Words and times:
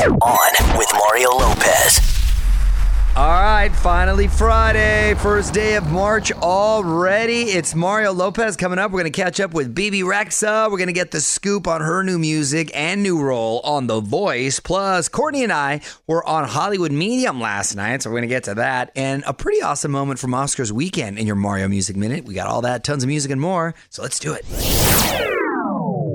On 0.00 0.78
with 0.78 0.88
Mario 0.94 1.28
Lopez. 1.28 2.00
All 3.14 3.28
right, 3.28 3.70
finally 3.70 4.28
Friday, 4.28 5.14
first 5.18 5.52
day 5.52 5.74
of 5.74 5.92
March 5.92 6.32
already. 6.32 7.42
It's 7.42 7.74
Mario 7.74 8.14
Lopez 8.14 8.56
coming 8.56 8.78
up. 8.78 8.92
We're 8.92 9.00
going 9.00 9.12
to 9.12 9.22
catch 9.22 9.40
up 9.40 9.52
with 9.52 9.74
Bebe 9.74 10.00
Rexha. 10.00 10.70
We're 10.70 10.78
going 10.78 10.86
to 10.86 10.94
get 10.94 11.10
the 11.10 11.20
scoop 11.20 11.68
on 11.68 11.82
her 11.82 12.02
new 12.02 12.18
music 12.18 12.70
and 12.74 13.02
new 13.02 13.20
role 13.20 13.60
on 13.60 13.88
The 13.88 14.00
Voice. 14.00 14.58
Plus, 14.58 15.10
Courtney 15.10 15.44
and 15.44 15.52
I 15.52 15.82
were 16.06 16.26
on 16.26 16.48
Hollywood 16.48 16.92
Medium 16.92 17.38
last 17.38 17.74
night, 17.74 18.00
so 18.00 18.08
we're 18.08 18.20
going 18.20 18.28
to 18.30 18.34
get 18.34 18.44
to 18.44 18.54
that. 18.54 18.92
And 18.96 19.22
a 19.26 19.34
pretty 19.34 19.60
awesome 19.60 19.90
moment 19.90 20.18
from 20.18 20.30
Oscars 20.30 20.72
weekend 20.72 21.18
in 21.18 21.26
your 21.26 21.36
Mario 21.36 21.68
Music 21.68 21.94
Minute. 21.94 22.24
We 22.24 22.32
got 22.32 22.46
all 22.46 22.62
that, 22.62 22.84
tons 22.84 23.02
of 23.02 23.08
music 23.08 23.32
and 23.32 23.40
more. 23.40 23.74
So 23.90 24.00
let's 24.00 24.18
do 24.18 24.32
it. 24.32 25.29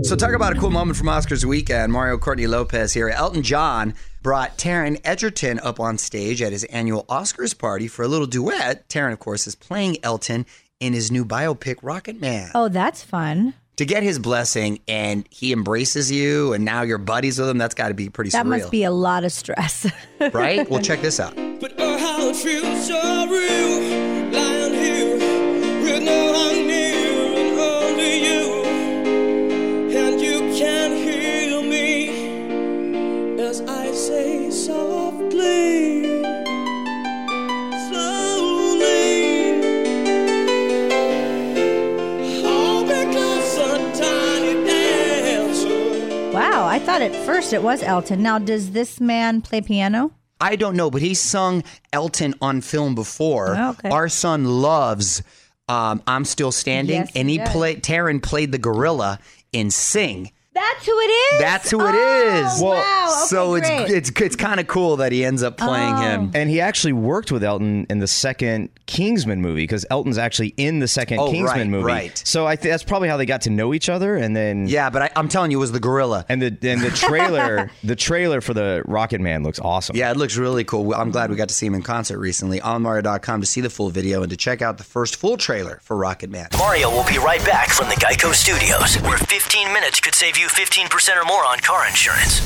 So, 0.07 0.15
talk 0.15 0.33
about 0.33 0.55
a 0.55 0.59
cool 0.59 0.69
moment 0.69 0.97
from 0.97 1.07
Oscars 1.07 1.45
weekend. 1.45 1.91
Mario 1.91 2.19
Courtney 2.19 2.45
Lopez 2.45 2.93
here. 2.93 3.09
Elton 3.09 3.41
John 3.41 3.95
brought 4.21 4.55
Taron 4.55 5.01
Egerton 5.03 5.59
up 5.59 5.79
on 5.79 5.97
stage 5.97 6.43
at 6.43 6.51
his 6.51 6.63
annual 6.65 7.05
Oscars 7.05 7.57
party 7.57 7.87
for 7.87 8.03
a 8.03 8.07
little 8.07 8.27
duet. 8.27 8.87
Taron, 8.87 9.13
of 9.13 9.19
course, 9.19 9.47
is 9.47 9.55
playing 9.55 9.97
Elton 10.03 10.45
in 10.79 10.93
his 10.93 11.11
new 11.11 11.25
biopic, 11.25 11.77
Rocketman. 11.77 12.51
Oh, 12.53 12.67
that's 12.69 13.01
fun. 13.01 13.55
To 13.77 13.85
get 13.85 14.03
his 14.03 14.19
blessing 14.19 14.79
and 14.87 15.27
he 15.31 15.51
embraces 15.51 16.11
you 16.11 16.53
and 16.53 16.63
now 16.63 16.83
you're 16.83 16.99
buddies 16.99 17.39
with 17.39 17.49
him, 17.49 17.57
that's 17.57 17.73
got 17.75 17.87
to 17.87 17.93
be 17.95 18.07
pretty 18.09 18.29
That 18.29 18.45
surreal. 18.45 18.49
must 18.59 18.71
be 18.71 18.83
a 18.83 18.91
lot 18.91 19.23
of 19.23 19.31
stress. 19.31 19.87
right? 20.33 20.69
Well, 20.69 20.81
check 20.83 21.01
this 21.01 21.19
out. 21.19 21.35
But 21.35 21.73
oh, 21.79 21.97
how 21.97 22.27
it 22.29 22.35
feels 22.35 22.87
so 22.87 23.27
real, 23.27 24.04
I 46.75 46.79
thought 46.79 47.01
at 47.01 47.15
first 47.25 47.53
it 47.53 47.63
was 47.63 47.81
Elton. 47.81 48.21
Now, 48.21 48.37
does 48.37 48.71
this 48.71 48.99
man 48.99 49.41
play 49.41 49.61
piano? 49.61 50.11
I 50.41 50.57
don't 50.57 50.75
know, 50.75 50.91
but 50.91 51.01
he's 51.01 51.21
sung 51.21 51.63
Elton 51.93 52.33
on 52.41 52.59
film 52.59 52.95
before. 52.95 53.55
Oh, 53.55 53.69
okay. 53.69 53.87
Our 53.87 54.09
son 54.09 54.43
loves 54.43 55.23
um, 55.69 56.03
I'm 56.05 56.25
Still 56.25 56.51
Standing, 56.51 57.03
Yes, 57.03 57.11
and 57.15 57.29
he 57.29 57.37
he 57.37 57.45
played, 57.45 57.81
Taron 57.81 58.21
played 58.21 58.51
the 58.51 58.57
gorilla 58.57 59.19
in 59.53 59.71
Sing. 59.71 60.33
That's 60.55 60.85
who 60.85 60.97
it 60.99 61.03
is. 61.11 61.39
That's 61.41 61.69
who 61.69 61.81
it 61.81 61.93
Oh, 61.95 62.45
is. 62.55 62.61
wow. 62.61 62.71
Okay, 62.71 63.25
so 63.27 63.55
it's 63.55 63.67
great. 63.69 63.89
it's 63.91 64.09
it's 64.21 64.35
kind 64.37 64.59
of 64.61 64.67
cool 64.67 64.95
that 64.97 65.11
he 65.11 65.25
ends 65.25 65.43
up 65.43 65.57
playing 65.57 65.93
Oh. 65.95 66.01
him. 66.01 66.31
And 66.33 66.49
he 66.49 66.61
actually 66.61 66.93
worked 66.93 67.29
with 67.31 67.43
Elton 67.43 67.85
in 67.89 67.99
the 67.99 68.07
second 68.07 68.69
Kingsman 68.85 69.41
movie 69.41 69.63
because 69.63 69.85
Elton's 69.89 70.17
actually 70.17 70.53
in 70.55 70.79
the 70.79 70.87
second 70.87 71.19
Oh, 71.19 71.29
Kingsman 71.29 71.57
right, 71.59 71.67
movie. 71.67 71.83
right. 71.83 72.21
So 72.25 72.47
I 72.47 72.55
think 72.55 72.71
that's 72.71 72.83
probably 72.83 73.09
how 73.09 73.17
they 73.17 73.25
got 73.25 73.41
to 73.41 73.49
know 73.49 73.73
each 73.73 73.89
other. 73.89 74.15
And 74.15 74.33
then 74.35 74.67
Yeah, 74.67 74.89
but 74.89 75.01
I, 75.01 75.09
I'm 75.17 75.27
telling 75.27 75.51
you, 75.51 75.57
it 75.57 75.59
was 75.59 75.73
the 75.73 75.79
gorilla. 75.81 76.25
and 76.29 76.41
the 76.41 76.57
and 76.71 76.81
the 76.81 76.89
trailer 76.91 77.69
the 77.83 77.95
trailer 77.97 78.39
for 78.39 78.53
the 78.53 78.81
Rocketman 78.87 79.43
looks 79.43 79.59
awesome. 79.59 79.95
Yeah, 79.97 80.09
it 80.11 80.17
looks 80.17 80.37
really 80.37 80.63
cool. 80.63 80.93
I'm 80.93 81.11
glad 81.11 81.29
we 81.31 81.35
got 81.35 81.49
to 81.49 81.55
see 81.55 81.65
him 81.65 81.75
in 81.75 81.81
concert 81.81 82.17
recently. 82.19 82.61
On 82.61 82.81
Mario.com 82.81 83.41
to 83.41 83.47
see 83.47 83.59
the 83.59 83.69
full 83.69 83.89
video 83.89 84.21
and 84.21 84.29
to 84.29 84.37
check 84.37 84.61
out 84.61 84.77
the 84.77 84.83
first 84.85 85.17
full 85.17 85.35
trailer 85.35 85.79
for 85.83 85.97
Rocketman. 85.97 86.57
Mario 86.57 86.89
will 86.91 87.05
be 87.05 87.17
right 87.17 87.43
back 87.45 87.69
from 87.71 87.89
the 87.89 87.95
Geico 87.95 88.33
Studios, 88.33 88.95
where 89.01 89.17
15 89.17 89.73
minutes 89.73 89.99
could 89.99 90.15
save 90.15 90.37
you 90.37 90.44
15% 90.49 91.21
or 91.21 91.25
more 91.25 91.45
on 91.45 91.59
car 91.59 91.87
insurance. 91.87 92.41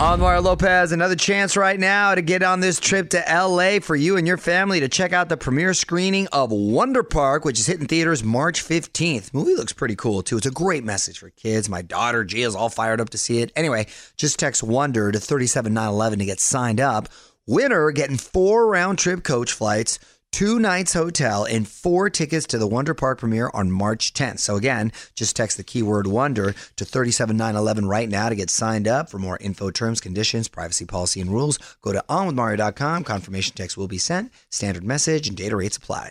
On 0.00 0.18
Mario 0.18 0.42
Lopez, 0.42 0.90
another 0.90 1.14
chance 1.14 1.56
right 1.56 1.78
now 1.78 2.16
to 2.16 2.20
get 2.20 2.42
on 2.42 2.58
this 2.58 2.80
trip 2.80 3.10
to 3.10 3.22
LA 3.28 3.78
for 3.78 3.94
you 3.94 4.16
and 4.16 4.26
your 4.26 4.36
family 4.36 4.80
to 4.80 4.88
check 4.88 5.12
out 5.12 5.28
the 5.28 5.36
premiere 5.36 5.72
screening 5.72 6.26
of 6.32 6.50
Wonder 6.50 7.04
Park, 7.04 7.44
which 7.44 7.60
is 7.60 7.66
hitting 7.68 7.86
theaters 7.86 8.24
March 8.24 8.60
15th. 8.64 9.32
Movie 9.32 9.54
looks 9.54 9.72
pretty 9.72 9.94
cool 9.94 10.22
too. 10.22 10.36
It's 10.36 10.46
a 10.46 10.50
great 10.50 10.82
message 10.82 11.20
for 11.20 11.30
kids. 11.30 11.68
My 11.68 11.80
daughter 11.80 12.24
Gia's 12.24 12.56
all 12.56 12.70
fired 12.70 13.00
up 13.00 13.10
to 13.10 13.18
see 13.18 13.38
it. 13.38 13.52
Anyway, 13.54 13.86
just 14.16 14.36
text 14.36 14.64
Wonder 14.64 15.12
to 15.12 15.20
37911 15.20 16.18
to 16.18 16.24
get 16.24 16.40
signed 16.40 16.80
up. 16.80 17.08
Winner 17.46 17.92
getting 17.92 18.16
four 18.16 18.66
round 18.66 18.98
trip 18.98 19.22
coach 19.22 19.52
flights 19.52 20.00
two 20.34 20.58
nights 20.58 20.92
hotel 20.92 21.44
and 21.44 21.68
four 21.68 22.10
tickets 22.10 22.44
to 22.44 22.58
the 22.58 22.66
Wonder 22.66 22.92
Park 22.92 23.20
premiere 23.20 23.52
on 23.54 23.70
March 23.70 24.12
10th. 24.14 24.40
So 24.40 24.56
again, 24.56 24.90
just 25.14 25.36
text 25.36 25.56
the 25.56 25.62
keyword 25.62 26.08
wonder 26.08 26.56
to 26.74 26.84
37911 26.84 27.86
right 27.86 28.08
now 28.08 28.28
to 28.28 28.34
get 28.34 28.50
signed 28.50 28.88
up. 28.88 29.08
For 29.08 29.20
more 29.20 29.38
info, 29.40 29.70
terms, 29.70 30.00
conditions, 30.00 30.48
privacy 30.48 30.86
policy, 30.86 31.20
and 31.20 31.30
rules, 31.30 31.60
go 31.82 31.92
to 31.92 32.04
onwithmario.com. 32.08 33.04
Confirmation 33.04 33.54
text 33.54 33.76
will 33.76 33.86
be 33.86 33.96
sent. 33.96 34.32
Standard 34.50 34.82
message 34.82 35.28
and 35.28 35.36
data 35.36 35.54
rates 35.54 35.76
apply. 35.76 36.10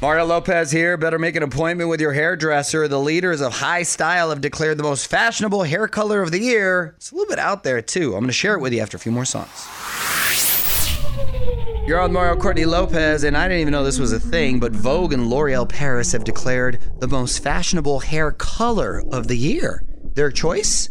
Mario 0.00 0.24
Lopez 0.24 0.70
here. 0.70 0.96
Better 0.96 1.18
make 1.18 1.34
an 1.34 1.42
appointment 1.42 1.90
with 1.90 2.00
your 2.00 2.12
hairdresser. 2.12 2.86
The 2.86 3.00
leaders 3.00 3.40
of 3.40 3.54
High 3.54 3.82
Style 3.82 4.30
have 4.30 4.40
declared 4.40 4.78
the 4.78 4.84
most 4.84 5.08
fashionable 5.08 5.64
hair 5.64 5.88
color 5.88 6.22
of 6.22 6.30
the 6.30 6.38
year. 6.38 6.94
It's 6.96 7.10
a 7.10 7.16
little 7.16 7.28
bit 7.28 7.40
out 7.40 7.64
there, 7.64 7.82
too. 7.82 8.14
I'm 8.14 8.20
going 8.20 8.28
to 8.28 8.32
share 8.32 8.54
it 8.54 8.60
with 8.60 8.72
you 8.72 8.78
after 8.78 8.96
a 8.96 9.00
few 9.00 9.10
more 9.10 9.24
songs. 9.24 9.66
You're 11.86 12.00
on 12.00 12.12
Mario 12.12 12.34
Courtney 12.34 12.64
Lopez, 12.64 13.22
and 13.22 13.36
I 13.36 13.46
didn't 13.46 13.60
even 13.60 13.70
know 13.70 13.84
this 13.84 14.00
was 14.00 14.12
a 14.12 14.18
thing, 14.18 14.58
but 14.58 14.72
Vogue 14.72 15.12
and 15.12 15.28
L'Oreal 15.30 15.68
Paris 15.68 16.10
have 16.10 16.24
declared 16.24 16.80
the 16.98 17.06
most 17.06 17.44
fashionable 17.44 18.00
hair 18.00 18.32
color 18.32 19.04
of 19.12 19.28
the 19.28 19.36
year. 19.36 19.84
Their 20.14 20.32
choice? 20.32 20.90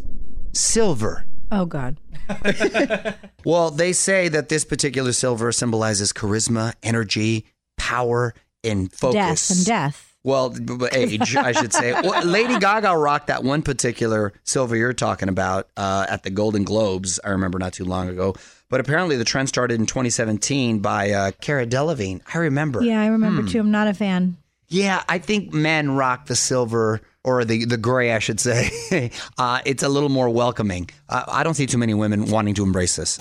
Silver. 0.54 1.26
Oh, 1.52 1.66
God. 1.66 2.00
Well, 3.46 3.70
they 3.70 3.94
say 3.94 4.28
that 4.30 4.50
this 4.50 4.66
particular 4.66 5.14
silver 5.14 5.52
symbolizes 5.52 6.12
charisma, 6.12 6.74
energy, 6.82 7.46
power, 7.78 8.34
and 8.64 8.92
focus. 8.92 9.48
Death 9.50 9.58
and 9.58 9.66
death. 9.68 10.15
Well, 10.26 10.56
age, 10.92 11.36
I 11.36 11.52
should 11.52 11.72
say. 11.72 11.94
Well, 12.04 12.26
Lady 12.26 12.58
Gaga 12.58 12.98
rocked 12.98 13.28
that 13.28 13.44
one 13.44 13.62
particular 13.62 14.34
silver 14.44 14.76
you're 14.76 14.92
talking 14.92 15.30
about 15.30 15.70
uh, 15.78 16.08
at 16.10 16.24
the 16.24 16.32
Golden 16.32 16.64
Globes. 16.64 17.20
I 17.24 17.30
remember 17.30 17.60
not 17.60 17.74
too 17.74 17.86
long 17.86 18.10
ago. 18.10 18.36
But 18.68 18.80
apparently, 18.80 19.18
the 19.18 19.24
trend 19.24 19.48
started 19.50 19.80
in 19.80 19.86
2017 19.86 20.80
by 20.80 21.12
uh, 21.12 21.32
Cara 21.42 21.68
Delevingne. 21.68 22.22
I 22.34 22.40
remember. 22.40 22.82
Yeah, 22.84 23.00
I 23.02 23.08
remember 23.08 23.44
Hmm. 23.44 23.48
too. 23.50 23.60
I'm 23.60 23.70
not 23.72 23.88
a 23.88 23.94
fan. 23.94 24.38
Yeah, 24.68 25.04
I 25.08 25.20
think 25.20 25.54
men 25.54 25.92
rock 25.92 26.26
the 26.26 26.36
silver 26.36 27.02
or 27.24 27.46
the 27.46 27.66
the 27.66 27.78
gray, 27.78 28.12
I 28.14 28.20
should 28.20 28.40
say. 28.40 29.12
uh, 29.38 29.62
it's 29.64 29.84
a 29.84 29.90
little 29.90 30.10
more 30.10 30.28
welcoming. 30.32 30.90
Uh, 31.08 31.24
I 31.28 31.44
don't 31.44 31.54
see 31.54 31.68
too 31.68 31.78
many 31.78 31.94
women 31.94 32.32
wanting 32.32 32.56
to 32.56 32.64
embrace 32.64 32.96
this. 32.96 33.20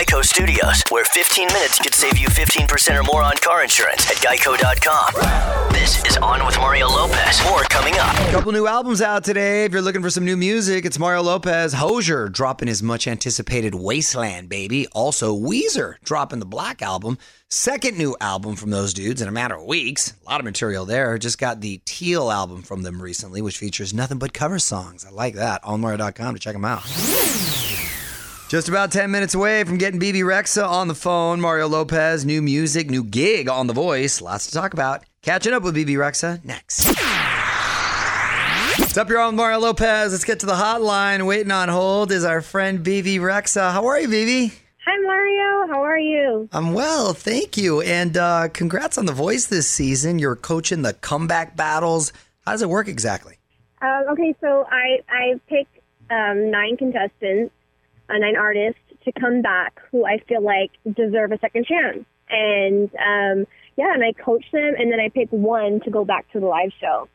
Geico 0.00 0.24
Studios, 0.24 0.82
where 0.88 1.04
15 1.04 1.48
minutes 1.48 1.78
could 1.78 1.94
save 1.94 2.16
you 2.16 2.28
15% 2.28 2.98
or 2.98 3.02
more 3.02 3.22
on 3.22 3.36
car 3.36 3.62
insurance 3.62 4.08
at 4.10 4.16
geico.com. 4.16 5.74
This 5.74 6.02
is 6.06 6.16
On 6.16 6.46
with 6.46 6.56
Mario 6.56 6.88
Lopez. 6.88 7.44
More 7.44 7.64
coming 7.64 7.92
up. 7.98 8.16
A 8.28 8.32
Couple 8.32 8.50
new 8.50 8.66
albums 8.66 9.02
out 9.02 9.24
today. 9.24 9.66
If 9.66 9.72
you're 9.72 9.82
looking 9.82 10.00
for 10.00 10.08
some 10.08 10.24
new 10.24 10.38
music, 10.38 10.86
it's 10.86 10.98
Mario 10.98 11.20
Lopez. 11.20 11.74
Hozier 11.74 12.30
dropping 12.30 12.68
his 12.68 12.82
much 12.82 13.06
anticipated 13.06 13.74
Wasteland, 13.74 14.48
baby. 14.48 14.86
Also, 14.92 15.36
Weezer 15.36 15.96
dropping 16.02 16.38
the 16.38 16.46
Black 16.46 16.80
album. 16.80 17.18
Second 17.50 17.98
new 17.98 18.16
album 18.22 18.56
from 18.56 18.70
those 18.70 18.94
dudes 18.94 19.20
in 19.20 19.28
a 19.28 19.32
matter 19.32 19.56
of 19.56 19.66
weeks. 19.66 20.14
A 20.26 20.30
lot 20.30 20.40
of 20.40 20.46
material 20.46 20.86
there. 20.86 21.18
Just 21.18 21.36
got 21.38 21.60
the 21.60 21.82
Teal 21.84 22.30
album 22.30 22.62
from 22.62 22.84
them 22.84 23.02
recently, 23.02 23.42
which 23.42 23.58
features 23.58 23.92
nothing 23.92 24.16
but 24.18 24.32
cover 24.32 24.58
songs. 24.58 25.04
I 25.04 25.10
like 25.10 25.34
that. 25.34 25.62
On 25.62 25.82
Mario.com 25.82 26.32
to 26.34 26.40
check 26.40 26.54
them 26.54 26.64
out. 26.64 26.86
Just 28.50 28.68
about 28.68 28.90
10 28.90 29.12
minutes 29.12 29.36
away 29.36 29.62
from 29.62 29.78
getting 29.78 30.00
Bebe 30.00 30.22
Rexha 30.22 30.68
on 30.68 30.88
the 30.88 30.94
phone. 30.96 31.40
Mario 31.40 31.68
Lopez, 31.68 32.24
new 32.24 32.42
music, 32.42 32.90
new 32.90 33.04
gig 33.04 33.48
on 33.48 33.68
The 33.68 33.72
Voice. 33.72 34.20
Lots 34.20 34.48
to 34.48 34.52
talk 34.52 34.72
about. 34.72 35.04
Catching 35.22 35.52
up 35.52 35.62
with 35.62 35.76
Bebe 35.76 35.94
Rexha 35.94 36.44
next. 36.44 36.86
What's 38.80 38.98
up, 38.98 39.08
you're 39.08 39.20
on 39.20 39.36
Mario 39.36 39.60
Lopez. 39.60 40.10
Let's 40.10 40.24
get 40.24 40.40
to 40.40 40.46
the 40.46 40.54
hotline. 40.54 41.28
Waiting 41.28 41.52
on 41.52 41.68
hold 41.68 42.10
is 42.10 42.24
our 42.24 42.40
friend 42.40 42.82
Bebe 42.82 43.18
Rexha. 43.18 43.70
How 43.70 43.86
are 43.86 44.00
you, 44.00 44.08
Bebe? 44.08 44.52
Hi, 44.84 44.98
Mario. 44.98 45.72
How 45.72 45.84
are 45.84 46.00
you? 46.00 46.48
I'm 46.50 46.74
well, 46.74 47.12
thank 47.12 47.56
you. 47.56 47.82
And 47.82 48.16
uh, 48.16 48.48
congrats 48.48 48.98
on 48.98 49.06
The 49.06 49.12
Voice 49.12 49.46
this 49.46 49.68
season. 49.68 50.18
You're 50.18 50.34
coaching 50.34 50.82
the 50.82 50.94
comeback 50.94 51.54
battles. 51.54 52.12
How 52.44 52.50
does 52.50 52.62
it 52.62 52.68
work 52.68 52.88
exactly? 52.88 53.36
Um, 53.80 54.06
okay, 54.10 54.34
so 54.40 54.66
I 54.68 55.04
I 55.08 55.40
picked 55.46 55.78
um, 56.10 56.50
nine 56.50 56.76
contestants, 56.76 57.54
uh, 58.10 58.18
nine 58.18 58.36
artists 58.36 58.80
to 59.04 59.12
come 59.12 59.42
back 59.42 59.80
who 59.90 60.04
I 60.04 60.18
feel 60.28 60.42
like 60.42 60.70
deserve 60.94 61.32
a 61.32 61.38
second 61.38 61.66
chance, 61.66 62.04
and 62.28 62.90
um, 62.94 63.46
yeah, 63.76 63.94
and 63.94 64.04
I 64.04 64.12
coach 64.12 64.44
them, 64.52 64.74
and 64.78 64.92
then 64.92 65.00
I 65.00 65.08
pick 65.08 65.28
one 65.30 65.80
to 65.80 65.90
go 65.90 66.04
back 66.04 66.30
to 66.32 66.40
the 66.40 66.46
live 66.46 66.72
show. 66.80 67.08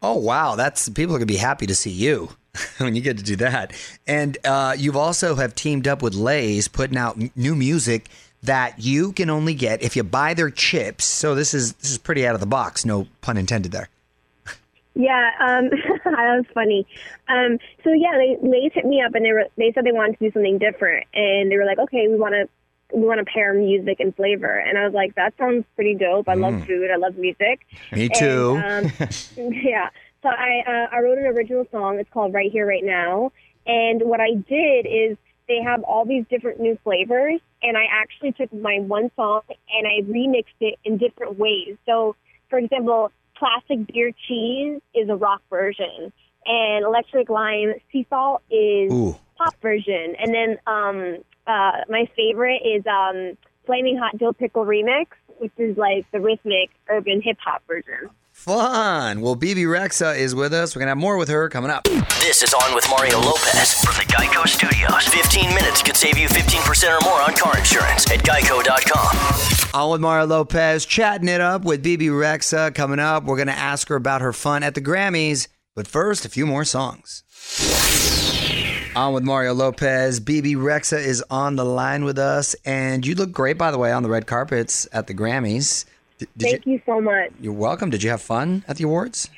Oh 0.00 0.16
wow, 0.16 0.54
that's 0.54 0.88
people 0.88 1.14
are 1.14 1.18
gonna 1.18 1.26
be 1.26 1.36
happy 1.36 1.66
to 1.66 1.74
see 1.74 1.90
you 1.90 2.30
when 2.78 2.94
you 2.94 3.02
get 3.02 3.18
to 3.18 3.24
do 3.24 3.36
that. 3.36 3.72
And 4.06 4.38
uh, 4.44 4.74
you've 4.78 4.96
also 4.96 5.34
have 5.36 5.54
teamed 5.54 5.88
up 5.88 6.02
with 6.02 6.14
Lay's, 6.14 6.68
putting 6.68 6.96
out 6.96 7.18
new 7.36 7.54
music 7.54 8.08
that 8.42 8.78
you 8.78 9.12
can 9.12 9.30
only 9.30 9.54
get 9.54 9.82
if 9.82 9.96
you 9.96 10.04
buy 10.04 10.34
their 10.34 10.50
chips. 10.50 11.04
So 11.04 11.34
this 11.34 11.54
is 11.54 11.74
this 11.74 11.90
is 11.90 11.98
pretty 11.98 12.26
out 12.26 12.34
of 12.34 12.40
the 12.40 12.46
box, 12.46 12.84
no 12.84 13.06
pun 13.20 13.36
intended 13.36 13.72
there. 13.72 13.88
Yeah, 14.98 15.30
um, 15.38 15.70
that 16.04 16.42
was 16.42 16.44
funny. 16.52 16.84
Um, 17.28 17.58
so 17.84 17.92
yeah, 17.92 18.18
they 18.18 18.36
Lay's 18.42 18.72
hit 18.74 18.84
me 18.84 19.00
up 19.00 19.14
and 19.14 19.24
they 19.24 19.32
were 19.32 19.44
they 19.56 19.70
said 19.72 19.84
they 19.84 19.92
wanted 19.92 20.18
to 20.18 20.26
do 20.26 20.32
something 20.32 20.58
different, 20.58 21.06
and 21.14 21.50
they 21.50 21.56
were 21.56 21.64
like, 21.64 21.78
okay, 21.78 22.08
we 22.08 22.16
want 22.16 22.34
to 22.34 22.48
we 22.92 23.06
want 23.06 23.20
to 23.20 23.24
pair 23.24 23.54
music 23.54 24.00
and 24.00 24.14
flavor, 24.16 24.58
and 24.58 24.76
I 24.76 24.84
was 24.84 24.94
like, 24.94 25.14
that 25.14 25.34
sounds 25.38 25.64
pretty 25.76 25.94
dope. 25.94 26.28
I 26.28 26.34
love 26.34 26.66
food, 26.66 26.90
I 26.90 26.96
love 26.96 27.16
music. 27.16 27.60
Me 27.92 28.08
too. 28.08 28.60
And, 28.62 28.86
um, 28.86 29.12
yeah. 29.52 29.90
So 30.24 30.30
I 30.30 30.64
uh, 30.66 30.96
I 30.96 30.98
wrote 30.98 31.18
an 31.18 31.26
original 31.26 31.64
song. 31.70 32.00
It's 32.00 32.10
called 32.10 32.34
Right 32.34 32.50
Here, 32.50 32.66
Right 32.66 32.84
Now. 32.84 33.30
And 33.66 34.02
what 34.02 34.20
I 34.20 34.34
did 34.34 34.84
is 34.84 35.16
they 35.46 35.62
have 35.62 35.84
all 35.84 36.06
these 36.06 36.24
different 36.28 36.58
new 36.58 36.76
flavors, 36.82 37.40
and 37.62 37.76
I 37.76 37.84
actually 37.88 38.32
took 38.32 38.52
my 38.52 38.80
one 38.80 39.12
song 39.14 39.42
and 39.48 39.86
I 39.86 40.02
remixed 40.10 40.58
it 40.60 40.76
in 40.84 40.98
different 40.98 41.38
ways. 41.38 41.76
So, 41.86 42.16
for 42.50 42.58
example, 42.58 43.12
classic 43.38 43.86
beer 43.92 44.12
cheese 44.26 44.80
is 44.94 45.08
a 45.08 45.16
rock 45.16 45.42
version, 45.50 46.12
and 46.44 46.84
electric 46.84 47.28
lime 47.28 47.74
sea 47.92 48.06
salt 48.10 48.42
is 48.50 48.92
Ooh. 48.92 49.16
pop 49.36 49.54
version, 49.62 50.14
and 50.18 50.34
then 50.34 50.58
um, 50.66 51.18
uh, 51.46 51.84
my 51.88 52.08
favorite 52.16 52.60
is 52.64 52.84
um, 52.86 53.36
flaming 53.66 53.96
hot 53.96 54.18
dill 54.18 54.32
pickle 54.32 54.64
remix, 54.64 55.06
which 55.38 55.52
is 55.58 55.76
like 55.76 56.10
the 56.12 56.20
rhythmic 56.20 56.70
urban 56.88 57.20
hip 57.22 57.38
hop 57.44 57.62
version. 57.66 58.10
Fun. 58.38 59.20
Well, 59.20 59.34
Bebe 59.34 59.64
Rexha 59.64 60.16
is 60.16 60.32
with 60.32 60.52
us. 60.54 60.74
We're 60.76 60.78
going 60.78 60.86
to 60.86 60.90
have 60.90 60.98
more 60.98 61.16
with 61.16 61.28
her 61.28 61.48
coming 61.48 61.72
up. 61.72 61.82
This 62.20 62.44
is 62.44 62.54
On 62.54 62.72
with 62.72 62.88
Mario 62.88 63.18
Lopez 63.18 63.74
from 63.74 63.94
the 63.96 64.04
Geico 64.04 64.46
Studios. 64.46 65.08
15 65.08 65.52
minutes 65.56 65.82
could 65.82 65.96
save 65.96 66.16
you 66.16 66.28
15% 66.28 66.96
or 66.96 67.04
more 67.04 67.20
on 67.20 67.34
car 67.34 67.58
insurance 67.58 68.08
at 68.12 68.20
geico.com. 68.20 69.74
On 69.74 69.90
with 69.90 70.00
Mario 70.00 70.26
Lopez, 70.26 70.86
chatting 70.86 71.26
it 71.26 71.40
up 71.40 71.64
with 71.64 71.82
Bebe 71.82 72.06
Rexha 72.06 72.72
coming 72.76 73.00
up. 73.00 73.24
We're 73.24 73.34
going 73.34 73.48
to 73.48 73.52
ask 73.52 73.88
her 73.88 73.96
about 73.96 74.20
her 74.20 74.32
fun 74.32 74.62
at 74.62 74.76
the 74.76 74.80
Grammys. 74.80 75.48
But 75.74 75.88
first, 75.88 76.24
a 76.24 76.28
few 76.28 76.46
more 76.46 76.64
songs. 76.64 77.24
On 78.94 79.14
with 79.14 79.24
Mario 79.24 79.52
Lopez. 79.52 80.20
Bebe 80.20 80.54
Rexha 80.54 81.04
is 81.04 81.24
on 81.28 81.56
the 81.56 81.64
line 81.64 82.04
with 82.04 82.20
us. 82.20 82.54
And 82.64 83.04
you 83.04 83.16
look 83.16 83.32
great, 83.32 83.58
by 83.58 83.72
the 83.72 83.78
way, 83.78 83.90
on 83.90 84.04
the 84.04 84.08
red 84.08 84.28
carpets 84.28 84.86
at 84.92 85.08
the 85.08 85.14
Grammys. 85.14 85.84
D- 86.18 86.26
did 86.36 86.50
Thank 86.50 86.66
you 86.66 86.80
so 86.84 87.00
much. 87.00 87.30
You're 87.40 87.52
welcome. 87.52 87.90
Did 87.90 88.02
you 88.02 88.10
have 88.10 88.22
fun 88.22 88.64
at 88.68 88.76
the 88.76 88.84
awards? 88.84 89.30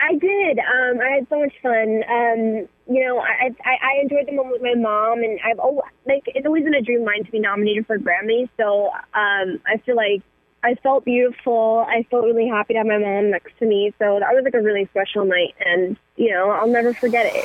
I 0.00 0.14
did. 0.16 0.58
Um, 0.58 1.00
I 1.00 1.14
had 1.16 1.28
so 1.28 1.40
much 1.40 1.54
fun. 1.62 2.02
Um, 2.08 2.68
you 2.94 3.04
know, 3.04 3.20
I, 3.20 3.54
I 3.64 3.76
I 3.80 4.00
enjoyed 4.02 4.26
the 4.26 4.32
moment 4.32 4.60
with 4.60 4.62
my 4.62 4.74
mom, 4.74 5.22
and 5.22 5.38
I've 5.44 5.58
always, 5.58 5.84
like 6.06 6.24
it's 6.26 6.46
always 6.46 6.64
been 6.64 6.74
a 6.74 6.82
dream 6.82 7.00
of 7.00 7.06
mine 7.06 7.24
to 7.24 7.30
be 7.30 7.38
nominated 7.38 7.86
for 7.86 7.96
a 7.96 7.98
Grammy. 7.98 8.48
So 8.58 8.90
um, 9.14 9.60
I 9.66 9.78
feel 9.86 9.96
like 9.96 10.22
I 10.62 10.74
felt 10.82 11.04
beautiful. 11.04 11.86
I 11.88 12.06
felt 12.10 12.24
really 12.24 12.48
happy 12.48 12.74
to 12.74 12.78
have 12.78 12.86
my 12.86 12.98
mom 12.98 13.30
next 13.30 13.58
to 13.60 13.66
me. 13.66 13.94
So 13.98 14.18
that 14.20 14.34
was 14.34 14.44
like 14.44 14.54
a 14.54 14.60
really 14.60 14.86
special 14.86 15.24
night, 15.24 15.54
and 15.64 15.96
you 16.16 16.30
know, 16.30 16.50
I'll 16.50 16.68
never 16.68 16.92
forget 16.92 17.26
it. 17.26 17.44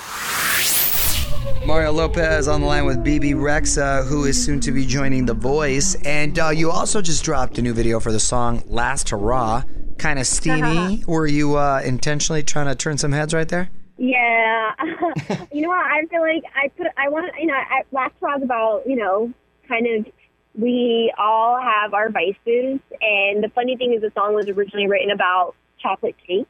Mario 1.66 1.92
Lopez 1.92 2.48
on 2.48 2.62
the 2.62 2.68
line 2.68 2.86
with 2.86 3.04
Bebe 3.04 3.32
Rexha, 3.32 4.06
who 4.08 4.26
is 4.26 4.44
soon 4.44 4.60
to 4.62 4.72
be 4.72 4.86
joining 4.86 5.26
The 5.26 5.34
Voice. 5.34 5.96
And 6.04 6.38
uh, 6.40 6.50
you 6.50 6.72
also 6.72 7.02
just 7.02 7.24
dropped 7.24 7.58
a 7.58 7.62
new 7.62 7.74
video 7.74 8.00
for 8.00 8.12
the 8.12 8.20
song 8.20 8.64
Last 8.66 9.10
Hurrah. 9.10 9.64
Kind 9.98 10.18
of 10.18 10.26
steamy. 10.26 11.04
Were 11.08 11.28
you 11.28 11.58
uh, 11.58 11.82
intentionally 11.84 12.42
trying 12.44 12.68
to 12.68 12.76
turn 12.76 12.98
some 12.98 13.12
heads 13.12 13.34
right 13.34 13.48
there? 13.48 13.70
Yeah, 13.98 14.72
you 15.52 15.62
know 15.62 15.70
what? 15.70 15.86
I 15.86 16.06
feel 16.10 16.22
like 16.22 16.44
I 16.56 16.70
put. 16.70 16.88
I 16.98 17.10
want. 17.10 17.34
You 17.38 17.48
know, 17.48 17.54
I, 17.54 17.84
last 17.92 18.14
was 18.22 18.42
about 18.42 18.84
you 18.88 18.96
know, 18.96 19.34
kind 19.68 19.86
of. 19.88 20.12
We 20.56 21.14
all 21.18 21.60
have 21.62 21.94
our 21.94 22.10
vices, 22.10 22.80
and 23.02 23.44
the 23.44 23.52
funny 23.54 23.76
thing 23.76 23.94
is, 23.94 24.02
the 24.02 24.12
song 24.16 24.34
was 24.34 24.48
originally 24.48 24.88
written 24.88 25.12
about 25.12 25.54
chocolate 25.80 26.16
cake. 26.26 26.48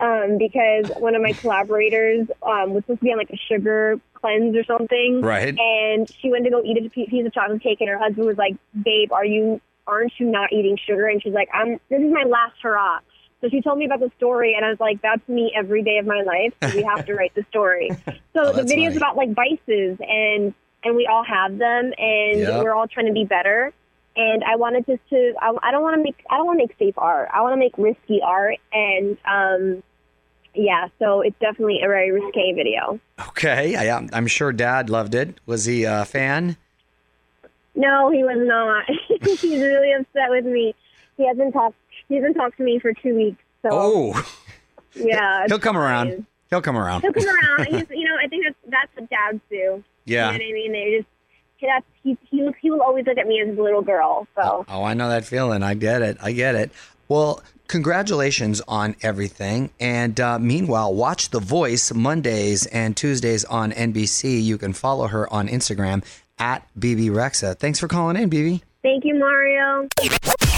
Um, 0.00 0.38
because 0.38 0.90
one 0.98 1.14
of 1.14 1.22
my 1.22 1.32
collaborators 1.32 2.26
um, 2.42 2.74
was 2.74 2.82
supposed 2.82 3.00
to 3.00 3.04
be 3.04 3.12
on 3.12 3.18
like 3.18 3.30
a 3.30 3.36
sugar 3.36 4.00
cleanse 4.14 4.56
or 4.56 4.64
something, 4.64 5.20
Right. 5.22 5.56
And 5.58 6.08
she 6.20 6.30
went 6.30 6.44
to 6.44 6.50
go 6.50 6.62
eat 6.64 6.84
a 6.84 6.90
piece 6.90 7.26
of 7.26 7.32
chocolate 7.32 7.62
cake, 7.62 7.80
and 7.80 7.88
her 7.88 7.98
husband 7.98 8.26
was 8.26 8.36
like, 8.36 8.56
"Babe, 8.82 9.12
are 9.12 9.24
you? 9.24 9.60
Aren't 9.86 10.12
you 10.18 10.26
not 10.26 10.52
eating 10.52 10.76
sugar?" 10.84 11.06
And 11.06 11.22
she's 11.22 11.32
like, 11.32 11.48
"I'm. 11.54 11.78
This 11.90 12.00
is 12.00 12.12
my 12.12 12.24
last 12.24 12.56
hurrah." 12.62 12.98
So 13.40 13.48
she 13.50 13.60
told 13.60 13.78
me 13.78 13.84
about 13.84 14.00
the 14.00 14.10
story, 14.16 14.54
and 14.56 14.64
I 14.64 14.70
was 14.70 14.80
like, 14.80 15.00
"That's 15.02 15.26
me 15.28 15.52
every 15.54 15.82
day 15.82 15.98
of 15.98 16.06
my 16.06 16.22
life. 16.22 16.54
So 16.60 16.70
we 16.74 16.82
have 16.82 17.04
to 17.06 17.14
write 17.14 17.34
the 17.34 17.44
story." 17.50 17.92
So 18.34 18.40
the 18.46 18.50
Oh, 18.50 18.52
that's 18.54 18.68
video 18.68 18.90
is 18.90 18.96
about 18.96 19.16
like 19.16 19.32
vices, 19.32 19.96
and 20.00 20.52
and 20.82 20.96
we 20.96 21.06
all 21.06 21.22
have 21.22 21.56
them, 21.56 21.92
and 21.96 22.40
Yep. 22.40 22.62
we're 22.64 22.74
all 22.74 22.88
trying 22.88 23.06
to 23.06 23.12
be 23.12 23.24
better. 23.24 23.72
And 24.16 24.44
I 24.44 24.56
wanted 24.56 24.86
just 24.86 25.00
to. 25.10 25.34
I, 25.40 25.52
I 25.62 25.70
don't 25.72 25.82
want 25.82 25.96
to 25.96 26.02
make. 26.02 26.24
I 26.30 26.36
don't 26.36 26.46
want 26.46 26.60
to 26.60 26.66
make 26.66 26.76
safe 26.78 26.94
art. 26.96 27.28
I 27.32 27.42
want 27.42 27.54
to 27.54 27.56
make 27.56 27.76
risky 27.76 28.20
art, 28.22 28.58
and 28.72 29.16
um, 29.24 29.82
yeah. 30.54 30.88
So 30.98 31.20
it's 31.20 31.38
definitely 31.40 31.80
a 31.82 31.88
very 31.88 32.12
risque 32.12 32.52
video. 32.52 33.00
Okay. 33.28 33.74
I, 33.74 33.86
am 33.86 34.08
I'm 34.12 34.26
sure 34.26 34.52
Dad 34.52 34.88
loved 34.88 35.14
it. 35.14 35.40
Was 35.46 35.64
he 35.64 35.84
a 35.84 36.04
fan? 36.04 36.56
No, 37.74 38.10
he 38.10 38.22
was 38.22 38.38
not. 38.38 38.84
He's 39.40 39.42
really 39.42 39.92
upset 39.92 40.30
with 40.30 40.44
me. 40.44 40.74
He 41.16 41.26
hasn't 41.26 41.52
talked. 41.52 41.76
He 42.08 42.16
hasn't 42.16 42.36
talked 42.36 42.56
to 42.58 42.62
me 42.62 42.78
for 42.78 42.92
two 42.92 43.14
weeks. 43.14 43.42
So 43.62 43.70
Oh, 43.72 44.26
yeah, 44.94 45.46
he'll 45.48 45.58
come 45.58 45.76
around. 45.76 46.26
He'll 46.50 46.62
come 46.62 46.76
around. 46.76 47.00
He'll 47.00 47.12
come 47.12 47.26
around. 47.26 47.66
He's, 47.66 47.86
you 47.90 48.04
know, 48.08 48.16
I 48.22 48.28
think 48.28 48.44
that's 48.44 48.56
that's 48.68 48.96
what 48.96 49.10
dads 49.10 49.40
do. 49.50 49.82
Yeah. 50.04 50.30
You 50.32 50.38
know 50.38 50.44
what 50.44 50.50
I 50.50 50.52
mean? 50.52 50.72
They 50.72 50.96
just 50.98 51.08
that's 51.66 51.86
he 52.02 52.16
he 52.30 52.42
will- 52.42 52.54
he 52.60 52.70
will 52.70 52.82
always 52.82 53.06
look 53.06 53.18
at 53.18 53.26
me 53.26 53.40
as 53.40 53.56
a 53.56 53.62
little 53.62 53.82
girl. 53.82 54.26
So 54.36 54.64
Oh, 54.68 54.82
I 54.84 54.94
know 54.94 55.08
that 55.08 55.24
feeling. 55.24 55.62
I 55.62 55.74
get 55.74 56.02
it. 56.02 56.16
I 56.22 56.32
get 56.32 56.54
it. 56.54 56.70
Well, 57.08 57.42
congratulations 57.68 58.62
on 58.66 58.96
everything. 59.02 59.70
And 59.78 60.18
uh, 60.20 60.38
meanwhile, 60.38 60.94
watch 60.94 61.30
The 61.30 61.40
Voice 61.40 61.92
Mondays 61.92 62.66
and 62.66 62.96
Tuesdays 62.96 63.44
on 63.44 63.72
NBC. 63.72 64.42
You 64.42 64.56
can 64.58 64.72
follow 64.72 65.06
her 65.08 65.30
on 65.32 65.48
Instagram 65.48 66.04
at 66.38 66.66
Bebe 66.78 67.08
Rexha. 67.10 67.56
Thanks 67.58 67.78
for 67.78 67.88
calling 67.88 68.16
in, 68.16 68.28
Bebe. 68.28 68.62
thank 68.82 69.04
you, 69.04 69.14
Mario. 69.18 69.88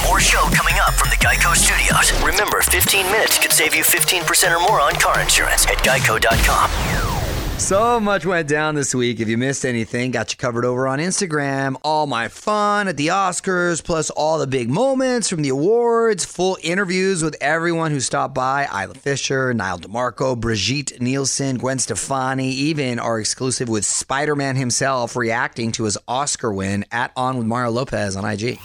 More 0.07 0.21
show 0.21 0.43
coming 0.55 0.75
up 0.87 0.95
from 0.95 1.11
the 1.11 1.17
Geico 1.17 1.55
Studios. 1.57 2.13
Remember, 2.25 2.61
15 2.63 3.07
minutes 3.07 3.39
could 3.39 3.53
save 3.53 3.75
you 3.75 3.83
15% 3.83 4.57
or 4.57 4.61
more 4.61 4.81
on 4.81 4.93
car 4.95 5.21
insurance 5.21 5.67
at 5.67 5.79
geico.com. 5.79 7.26
So 7.59 7.99
much 7.99 8.25
went 8.25 8.49
down 8.49 8.77
this 8.77 8.95
week. 8.95 9.19
If 9.19 9.29
you 9.29 9.37
missed 9.37 9.65
anything, 9.65 10.13
got 10.13 10.31
you 10.31 10.37
covered 10.37 10.65
over 10.65 10.87
on 10.87 11.01
Instagram. 11.01 11.75
All 11.83 12.07
my 12.07 12.29
fun 12.29 12.87
at 12.87 12.97
the 12.97 13.09
Oscars, 13.09 13.83
plus 13.83 14.09
all 14.11 14.39
the 14.39 14.47
big 14.47 14.71
moments 14.71 15.29
from 15.29 15.43
the 15.43 15.49
awards, 15.49 16.25
full 16.25 16.59
interviews 16.63 17.25
with 17.25 17.35
everyone 17.41 17.91
who 17.91 17.99
stopped 17.99 18.35
by 18.35 18.67
Isla 18.67 18.95
Fisher, 18.95 19.53
Nyle 19.53 19.81
DiMarco, 19.81 20.39
Brigitte 20.39 21.01
Nielsen, 21.01 21.57
Gwen 21.57 21.81
Stefani, 21.81 22.51
even 22.51 23.01
our 23.01 23.19
exclusive 23.19 23.69
with 23.69 23.85
Spider 23.85 24.37
Man 24.37 24.55
himself 24.55 25.17
reacting 25.17 25.73
to 25.73 25.85
his 25.85 25.99
Oscar 26.07 26.53
win 26.53 26.85
at 26.93 27.11
On 27.17 27.37
with 27.37 27.47
Mario 27.47 27.71
Lopez 27.71 28.15
on 28.15 28.25
IG. 28.25 28.61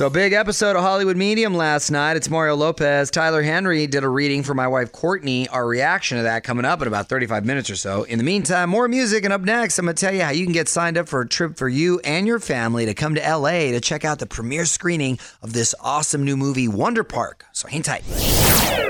So, 0.00 0.08
big 0.08 0.32
episode 0.32 0.76
of 0.76 0.82
Hollywood 0.82 1.18
Medium 1.18 1.52
last 1.52 1.90
night. 1.90 2.16
It's 2.16 2.30
Mario 2.30 2.56
Lopez. 2.56 3.10
Tyler 3.10 3.42
Henry 3.42 3.86
did 3.86 4.02
a 4.02 4.08
reading 4.08 4.42
for 4.42 4.54
my 4.54 4.66
wife 4.66 4.92
Courtney. 4.92 5.46
Our 5.48 5.66
reaction 5.66 6.16
to 6.16 6.22
that 6.22 6.42
coming 6.42 6.64
up 6.64 6.80
in 6.80 6.88
about 6.88 7.10
35 7.10 7.44
minutes 7.44 7.68
or 7.68 7.76
so. 7.76 8.04
In 8.04 8.16
the 8.16 8.24
meantime, 8.24 8.70
more 8.70 8.88
music. 8.88 9.24
And 9.24 9.32
up 9.34 9.42
next, 9.42 9.78
I'm 9.78 9.84
going 9.84 9.94
to 9.94 10.00
tell 10.00 10.14
you 10.14 10.22
how 10.22 10.30
you 10.30 10.44
can 10.44 10.54
get 10.54 10.68
signed 10.68 10.96
up 10.96 11.06
for 11.06 11.20
a 11.20 11.28
trip 11.28 11.58
for 11.58 11.68
you 11.68 12.00
and 12.02 12.26
your 12.26 12.40
family 12.40 12.86
to 12.86 12.94
come 12.94 13.14
to 13.14 13.20
LA 13.20 13.72
to 13.72 13.80
check 13.82 14.06
out 14.06 14.20
the 14.20 14.26
premiere 14.26 14.64
screening 14.64 15.18
of 15.42 15.52
this 15.52 15.74
awesome 15.80 16.24
new 16.24 16.38
movie, 16.38 16.66
Wonder 16.66 17.04
Park. 17.04 17.44
So, 17.52 17.68
hang 17.68 17.82
tight. 17.82 18.89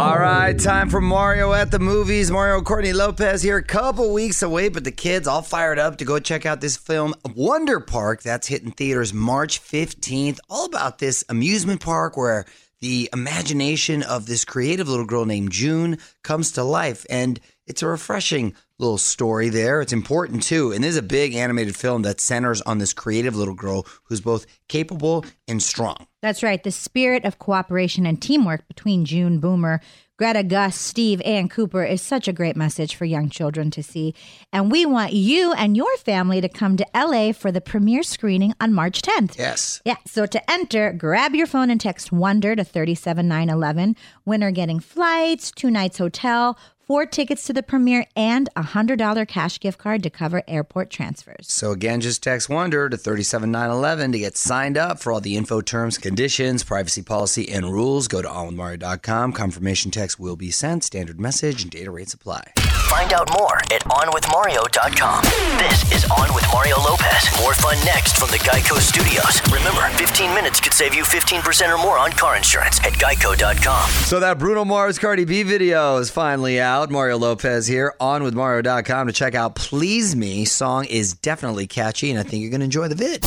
All 0.00 0.18
right, 0.18 0.58
time 0.58 0.88
for 0.88 1.02
Mario 1.02 1.52
at 1.52 1.70
the 1.70 1.78
movies. 1.78 2.30
Mario 2.30 2.62
Courtney 2.62 2.94
Lopez 2.94 3.42
here, 3.42 3.58
a 3.58 3.62
couple 3.62 4.14
weeks 4.14 4.40
away, 4.40 4.70
but 4.70 4.82
the 4.82 4.90
kids 4.90 5.28
all 5.28 5.42
fired 5.42 5.78
up 5.78 5.98
to 5.98 6.06
go 6.06 6.18
check 6.18 6.46
out 6.46 6.62
this 6.62 6.78
film, 6.78 7.14
Wonder 7.36 7.80
Park. 7.80 8.22
That's 8.22 8.46
hitting 8.46 8.70
theaters 8.70 9.12
March 9.12 9.60
15th. 9.60 10.38
All 10.48 10.64
about 10.64 11.00
this 11.00 11.22
amusement 11.28 11.82
park 11.82 12.16
where 12.16 12.46
the 12.80 13.10
imagination 13.12 14.02
of 14.02 14.24
this 14.24 14.46
creative 14.46 14.88
little 14.88 15.04
girl 15.04 15.26
named 15.26 15.52
June 15.52 15.98
comes 16.22 16.52
to 16.52 16.64
life. 16.64 17.04
And 17.10 17.38
it's 17.66 17.82
a 17.82 17.86
refreshing 17.86 18.54
little 18.80 18.98
story 18.98 19.48
there. 19.48 19.80
It's 19.80 19.92
important 19.92 20.42
too. 20.42 20.72
And 20.72 20.82
this 20.82 20.90
is 20.90 20.96
a 20.96 21.02
big 21.02 21.34
animated 21.34 21.76
film 21.76 22.02
that 22.02 22.20
centers 22.20 22.60
on 22.62 22.78
this 22.78 22.92
creative 22.92 23.36
little 23.36 23.54
girl 23.54 23.86
who's 24.04 24.20
both 24.20 24.46
capable 24.68 25.24
and 25.46 25.62
strong. 25.62 26.06
That's 26.22 26.42
right. 26.42 26.62
The 26.62 26.70
spirit 26.70 27.24
of 27.24 27.38
cooperation 27.38 28.06
and 28.06 28.20
teamwork 28.20 28.66
between 28.68 29.04
June 29.04 29.38
Boomer, 29.38 29.80
Greta, 30.18 30.42
Gus, 30.42 30.76
Steve, 30.76 31.22
and 31.24 31.50
Cooper 31.50 31.82
is 31.82 32.02
such 32.02 32.28
a 32.28 32.32
great 32.32 32.54
message 32.54 32.94
for 32.94 33.06
young 33.06 33.30
children 33.30 33.70
to 33.70 33.82
see. 33.82 34.14
And 34.52 34.70
we 34.70 34.84
want 34.84 35.14
you 35.14 35.54
and 35.54 35.78
your 35.78 35.96
family 35.96 36.42
to 36.42 36.48
come 36.48 36.76
to 36.76 36.86
LA 36.94 37.32
for 37.32 37.50
the 37.50 37.62
premiere 37.62 38.02
screening 38.02 38.52
on 38.60 38.74
March 38.74 39.00
10th. 39.00 39.38
Yes. 39.38 39.80
Yeah, 39.86 39.96
so 40.06 40.26
to 40.26 40.50
enter, 40.50 40.92
grab 40.92 41.34
your 41.34 41.46
phone 41.46 41.70
and 41.70 41.80
text 41.80 42.12
WONDER 42.12 42.54
to 42.56 42.64
37911. 42.64 43.96
Winner 44.26 44.50
getting 44.50 44.78
flights, 44.78 45.50
two 45.50 45.70
nights 45.70 45.96
hotel, 45.96 46.58
four 46.90 47.06
tickets 47.06 47.44
to 47.44 47.52
the 47.52 47.62
premiere, 47.62 48.04
and 48.16 48.48
a 48.56 48.64
$100 48.64 49.28
cash 49.28 49.60
gift 49.60 49.78
card 49.78 50.02
to 50.02 50.10
cover 50.10 50.42
airport 50.48 50.90
transfers. 50.90 51.46
So 51.46 51.70
again, 51.70 52.00
just 52.00 52.20
text 52.20 52.48
Wonder 52.48 52.88
to 52.88 52.96
37911 52.96 54.10
to 54.10 54.18
get 54.18 54.36
signed 54.36 54.76
up 54.76 54.98
for 54.98 55.12
all 55.12 55.20
the 55.20 55.36
info 55.36 55.60
terms, 55.60 55.98
conditions, 55.98 56.64
privacy 56.64 57.02
policy, 57.02 57.48
and 57.48 57.72
rules. 57.72 58.08
Go 58.08 58.22
to 58.22 58.28
onwithmario.com. 58.28 59.34
Confirmation 59.34 59.92
text 59.92 60.18
will 60.18 60.34
be 60.34 60.50
sent. 60.50 60.82
Standard 60.82 61.20
message 61.20 61.62
and 61.62 61.70
data 61.70 61.92
rates 61.92 62.12
apply. 62.12 62.54
Find 62.90 63.12
out 63.12 63.30
more 63.38 63.58
at 63.70 63.84
onwithmario.com. 63.84 65.22
This 65.60 65.92
is 65.92 66.10
On 66.10 66.34
with 66.34 66.44
Mario 66.52 66.76
Lopez. 66.80 67.30
More 67.40 67.54
fun 67.54 67.78
next 67.84 68.16
from 68.16 68.30
the 68.30 68.38
Geico 68.38 68.78
Studios. 68.80 69.40
Remember, 69.52 69.88
15 69.96 70.34
minutes 70.34 70.58
could 70.58 70.74
save 70.74 70.92
you 70.92 71.04
15% 71.04 71.72
or 71.72 71.78
more 71.78 71.98
on 71.98 72.10
car 72.10 72.36
insurance 72.36 72.80
at 72.80 72.94
geico.com. 72.94 73.88
So 73.90 74.18
that 74.18 74.40
Bruno 74.40 74.64
Mars 74.64 74.98
Cardi 74.98 75.24
B 75.24 75.44
video 75.44 75.98
is 75.98 76.10
finally 76.10 76.60
out. 76.60 76.90
Mario 76.90 77.16
Lopez 77.16 77.68
here 77.68 77.94
on 78.00 78.24
with 78.24 78.34
Mario.com 78.34 79.06
to 79.06 79.12
check 79.12 79.36
out 79.36 79.54
Please 79.54 80.16
Me. 80.16 80.44
Song 80.44 80.84
is 80.86 81.14
definitely 81.14 81.68
catchy, 81.68 82.10
and 82.10 82.18
I 82.18 82.24
think 82.24 82.42
you're 82.42 82.50
going 82.50 82.58
to 82.58 82.64
enjoy 82.64 82.88
the 82.88 82.96
vid. 82.96 83.24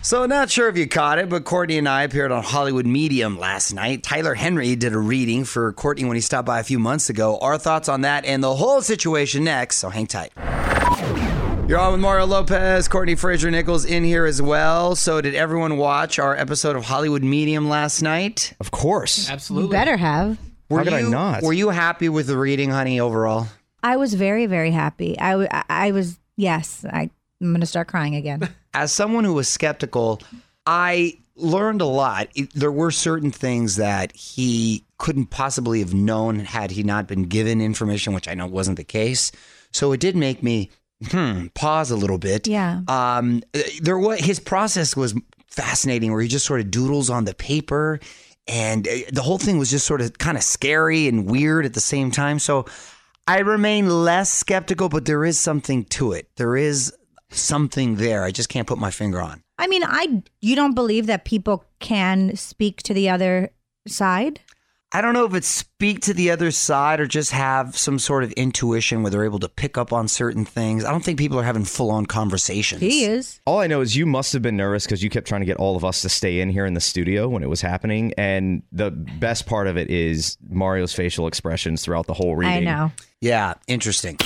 So, 0.00 0.24
not 0.26 0.48
sure 0.48 0.68
if 0.68 0.78
you 0.78 0.86
caught 0.88 1.18
it, 1.18 1.28
but 1.28 1.44
Courtney 1.44 1.76
and 1.76 1.88
I 1.88 2.04
appeared 2.04 2.30
on 2.32 2.42
Hollywood 2.42 2.86
Medium 2.86 3.38
last 3.38 3.74
night. 3.74 4.02
Tyler 4.02 4.34
Henry 4.34 4.74
did 4.76 4.94
a 4.94 4.98
reading 4.98 5.44
for 5.44 5.72
Courtney 5.72 6.04
when 6.06 6.14
he 6.14 6.20
stopped 6.20 6.46
by 6.46 6.60
a 6.60 6.64
few 6.64 6.78
months 6.78 7.10
ago. 7.10 7.36
Our 7.40 7.58
thoughts 7.58 7.88
on 7.88 8.02
that 8.02 8.24
and 8.24 8.42
the 8.42 8.54
whole 8.54 8.80
situation 8.80 9.44
next, 9.44 9.76
so 9.76 9.90
hang 9.90 10.06
tight. 10.06 10.32
You're 11.68 11.78
on 11.80 11.92
with 11.92 12.00
Mario 12.00 12.24
Lopez, 12.26 12.88
Courtney 12.88 13.16
Fraser 13.16 13.50
Nichols 13.50 13.84
in 13.84 14.02
here 14.02 14.24
as 14.24 14.40
well. 14.40 14.94
So, 14.96 15.20
did 15.20 15.34
everyone 15.34 15.76
watch 15.76 16.18
our 16.18 16.34
episode 16.34 16.76
of 16.76 16.84
Hollywood 16.84 17.22
Medium 17.24 17.68
last 17.68 18.00
night? 18.00 18.54
Of 18.60 18.70
course. 18.70 19.28
Absolutely. 19.28 19.66
You 19.66 19.72
better 19.72 19.96
have. 19.98 20.38
Were 20.70 20.78
How 20.78 20.84
could 20.84 20.92
I 20.94 21.00
you, 21.00 21.10
not? 21.10 21.42
Were 21.42 21.52
you 21.52 21.68
happy 21.70 22.08
with 22.08 22.28
the 22.28 22.38
reading, 22.38 22.70
honey, 22.70 23.00
overall? 23.00 23.48
I 23.82 23.96
was 23.96 24.14
very, 24.14 24.46
very 24.46 24.70
happy. 24.70 25.18
I, 25.18 25.30
w- 25.32 25.48
I- 25.50 25.64
I 25.68 25.90
was, 25.92 26.18
yes, 26.36 26.84
I, 26.88 27.10
I'm 27.40 27.50
going 27.52 27.60
to 27.60 27.66
start 27.66 27.88
crying 27.88 28.14
again. 28.14 28.48
As 28.78 28.92
someone 28.92 29.24
who 29.24 29.34
was 29.34 29.48
skeptical, 29.48 30.20
I 30.64 31.18
learned 31.34 31.80
a 31.80 31.86
lot. 31.86 32.28
It- 32.36 32.54
there 32.54 32.70
were 32.70 32.92
certain 32.92 33.32
things 33.32 33.74
that 33.76 34.14
he 34.14 34.84
couldn't 34.98 35.26
possibly 35.30 35.80
have 35.80 35.94
known 35.94 36.40
had 36.40 36.70
he 36.70 36.82
not 36.84 37.08
been 37.08 37.24
given 37.24 37.60
information, 37.60 38.12
which 38.12 38.28
I 38.28 38.34
know 38.34 38.46
wasn't 38.46 38.76
the 38.76 38.84
case. 38.84 39.32
So 39.72 39.90
it 39.92 40.00
did 40.00 40.14
make 40.14 40.42
me 40.42 40.70
hmm, 41.10 41.46
pause 41.54 41.90
a 41.90 41.96
little 41.96 42.18
bit. 42.18 42.46
Yeah. 42.46 42.82
Um, 42.88 43.42
there 43.80 43.98
was 43.98 44.20
his 44.20 44.38
process 44.40 44.96
was 44.96 45.14
fascinating, 45.48 46.12
where 46.12 46.20
he 46.20 46.28
just 46.28 46.46
sort 46.46 46.60
of 46.60 46.70
doodles 46.70 47.10
on 47.10 47.24
the 47.24 47.34
paper, 47.34 47.98
and 48.46 48.86
uh, 48.86 48.92
the 49.12 49.22
whole 49.22 49.38
thing 49.38 49.58
was 49.58 49.70
just 49.70 49.86
sort 49.86 50.00
of 50.00 50.18
kind 50.18 50.36
of 50.36 50.42
scary 50.44 51.08
and 51.08 51.28
weird 51.30 51.64
at 51.66 51.74
the 51.74 51.80
same 51.80 52.10
time. 52.10 52.38
So 52.38 52.66
I 53.28 53.40
remain 53.40 53.88
less 54.04 54.32
skeptical, 54.32 54.88
but 54.88 55.04
there 55.04 55.24
is 55.24 55.38
something 55.38 55.84
to 55.86 56.12
it. 56.12 56.28
There 56.36 56.56
is 56.56 56.92
something 57.30 57.96
there. 57.96 58.24
I 58.24 58.30
just 58.30 58.48
can't 58.48 58.66
put 58.66 58.78
my 58.78 58.90
finger 58.90 59.20
on. 59.20 59.42
I 59.58 59.66
mean, 59.66 59.82
I, 59.84 60.22
you 60.40 60.54
don't 60.56 60.74
believe 60.74 61.06
that 61.06 61.24
people 61.24 61.64
can 61.80 62.36
speak 62.36 62.82
to 62.84 62.94
the 62.94 63.08
other 63.08 63.50
side? 63.86 64.40
I 64.90 65.02
don't 65.02 65.12
know 65.12 65.26
if 65.26 65.34
it's 65.34 65.46
speak 65.48 66.00
to 66.02 66.14
the 66.14 66.30
other 66.30 66.50
side 66.50 66.98
or 66.98 67.06
just 67.06 67.32
have 67.32 67.76
some 67.76 67.98
sort 67.98 68.24
of 68.24 68.32
intuition 68.32 69.02
where 69.02 69.10
they're 69.10 69.24
able 69.24 69.38
to 69.40 69.48
pick 69.48 69.76
up 69.76 69.92
on 69.92 70.08
certain 70.08 70.46
things. 70.46 70.82
I 70.82 70.90
don't 70.90 71.04
think 71.04 71.18
people 71.18 71.38
are 71.38 71.44
having 71.44 71.64
full 71.64 71.90
on 71.90 72.06
conversations. 72.06 72.80
He 72.80 73.04
is. 73.04 73.38
All 73.44 73.60
I 73.60 73.66
know 73.66 73.82
is 73.82 73.96
you 73.96 74.06
must 74.06 74.32
have 74.32 74.40
been 74.40 74.56
nervous 74.56 74.86
because 74.86 75.02
you 75.02 75.10
kept 75.10 75.28
trying 75.28 75.42
to 75.42 75.46
get 75.46 75.58
all 75.58 75.76
of 75.76 75.84
us 75.84 76.00
to 76.02 76.08
stay 76.08 76.40
in 76.40 76.48
here 76.48 76.64
in 76.64 76.72
the 76.72 76.80
studio 76.80 77.28
when 77.28 77.42
it 77.42 77.50
was 77.50 77.60
happening. 77.60 78.14
And 78.16 78.62
the 78.72 78.90
best 78.90 79.44
part 79.44 79.66
of 79.66 79.76
it 79.76 79.90
is 79.90 80.38
Mario's 80.48 80.94
facial 80.94 81.26
expressions 81.26 81.82
throughout 81.82 82.06
the 82.06 82.14
whole 82.14 82.34
reading. 82.34 82.54
I 82.54 82.60
know. 82.60 82.92
Yeah, 83.20 83.54
interesting. 83.66 84.16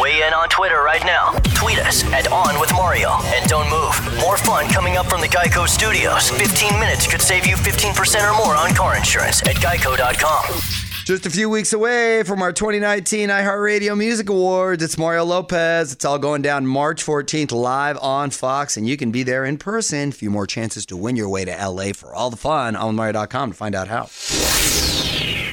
Weigh 0.00 0.26
in 0.26 0.32
on 0.32 0.48
Twitter 0.48 0.82
right 0.82 1.02
now. 1.04 1.32
Tweet 1.54 1.78
us 1.78 2.04
at 2.12 2.30
On 2.32 2.58
With 2.60 2.72
Mario. 2.72 3.10
And 3.26 3.48
don't 3.48 3.68
move. 3.68 4.20
More 4.20 4.36
fun 4.36 4.68
coming 4.68 4.96
up 4.96 5.06
from 5.06 5.20
the 5.20 5.28
Geico 5.28 5.68
Studios. 5.68 6.30
15 6.30 6.78
minutes 6.78 7.06
could 7.06 7.20
save 7.20 7.46
you 7.46 7.56
15% 7.56 8.30
or 8.30 8.36
more 8.36 8.54
on 8.56 8.74
car 8.74 8.96
insurance 8.96 9.42
at 9.42 9.56
geico.com. 9.56 10.60
Just 11.04 11.26
a 11.26 11.30
few 11.30 11.50
weeks 11.50 11.72
away 11.72 12.22
from 12.22 12.42
our 12.42 12.52
2019 12.52 13.28
iHeartRadio 13.28 13.98
Music 13.98 14.28
Awards. 14.28 14.82
It's 14.84 14.96
Mario 14.96 15.24
Lopez. 15.24 15.92
It's 15.92 16.04
all 16.04 16.18
going 16.18 16.42
down 16.42 16.64
March 16.64 17.04
14th 17.04 17.50
live 17.50 17.98
on 17.98 18.30
Fox, 18.30 18.76
and 18.76 18.88
you 18.88 18.96
can 18.96 19.10
be 19.10 19.24
there 19.24 19.44
in 19.44 19.58
person. 19.58 20.10
A 20.10 20.12
few 20.12 20.30
more 20.30 20.46
chances 20.46 20.86
to 20.86 20.96
win 20.96 21.16
your 21.16 21.28
way 21.28 21.44
to 21.44 21.50
LA 21.50 21.92
for 21.92 22.14
all 22.14 22.30
the 22.30 22.36
fun 22.36 22.76
on 22.76 22.94
Mario.com 22.94 23.50
to 23.50 23.56
find 23.56 23.74
out 23.74 23.88
how. 23.88 24.08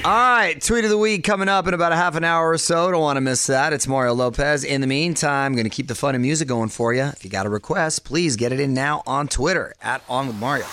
All 0.05 0.11
right, 0.11 0.55
tweet 0.61 0.85
of 0.85 0.89
the 0.89 0.97
week 0.97 1.25
coming 1.25 1.49
up 1.49 1.67
in 1.67 1.73
about 1.73 1.91
a 1.91 1.95
half 1.97 2.15
an 2.15 2.23
hour 2.23 2.51
or 2.51 2.57
so. 2.57 2.89
Don't 2.89 3.01
want 3.01 3.17
to 3.17 3.21
miss 3.21 3.47
that. 3.47 3.73
It's 3.73 3.85
Mario 3.85 4.13
Lopez. 4.13 4.63
In 4.63 4.79
the 4.79 4.87
meantime, 4.87 5.47
I'm 5.47 5.53
going 5.55 5.65
to 5.65 5.69
keep 5.69 5.89
the 5.89 5.95
fun 5.95 6.15
and 6.15 6.21
music 6.21 6.47
going 6.47 6.69
for 6.69 6.93
you. 6.93 7.03
If 7.03 7.25
you 7.25 7.29
got 7.29 7.45
a 7.45 7.49
request, 7.49 8.05
please 8.05 8.37
get 8.37 8.53
it 8.53 8.61
in 8.61 8.73
now 8.73 9.03
on 9.05 9.27
Twitter 9.27 9.73
at 9.81 10.01
On 10.07 10.27
With 10.27 10.37
Mario. 10.37 10.65